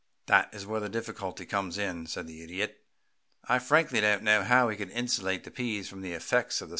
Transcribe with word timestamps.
"That 0.25 0.51
is 0.51 0.65
where 0.65 0.79
the 0.79 0.89
difficulty 0.89 1.45
comes 1.45 1.77
in," 1.77 2.07
said 2.07 2.25
the 2.25 2.41
Idiot. 2.41 2.83
"I 3.47 3.59
frankly 3.59 4.01
don't 4.01 4.23
know 4.23 4.41
how 4.41 4.67
we 4.69 4.75
could 4.75 4.89
insulate 4.89 5.43
the 5.43 5.51
peas 5.51 5.87
from 5.87 6.01
the 6.01 6.13
effects 6.13 6.59
of 6.59 6.59
the 6.59 6.63
saltpetre." 6.63 6.69